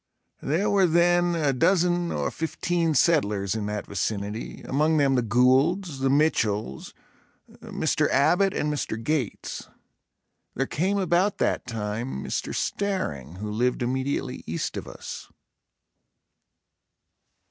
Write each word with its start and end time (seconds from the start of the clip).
There 0.41 0.67
were 0.67 0.87
then 0.87 1.35
a 1.35 1.53
dozen 1.53 2.11
or 2.11 2.31
fifteen 2.31 2.95
settlers 2.95 3.53
in 3.53 3.67
that 3.67 3.85
vicinity, 3.85 4.63
among 4.63 4.97
them 4.97 5.13
the 5.13 5.21
Goulds, 5.21 5.99
the 5.99 6.09
Mitchells, 6.09 6.95
Mr. 7.61 8.09
Abbott 8.09 8.51
and 8.51 8.73
Mr. 8.73 8.97
Gates. 9.03 9.69
There 10.55 10.65
came 10.65 10.97
about 10.97 11.37
that 11.37 11.67
time, 11.67 12.23
Mr. 12.23 12.51
Staring, 12.55 13.35
who 13.35 13.51
lived 13.51 13.83
immediately 13.83 14.43
east 14.47 14.75
of 14.75 14.87
us. 14.87 15.29